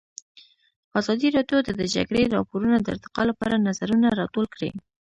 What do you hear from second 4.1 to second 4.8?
راټول کړي.